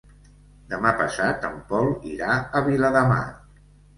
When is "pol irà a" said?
1.73-2.65